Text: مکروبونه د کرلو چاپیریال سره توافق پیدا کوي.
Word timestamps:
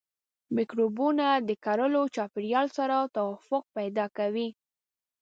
مکروبونه 0.55 1.27
د 1.47 1.49
کرلو 1.65 2.03
چاپیریال 2.15 2.67
سره 2.77 2.95
توافق 3.15 3.63
پیدا 3.77 4.05
کوي. 4.17 4.47